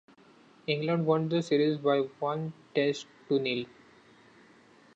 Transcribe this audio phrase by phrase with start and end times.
[0.65, 3.67] England won the series by one Test to nil.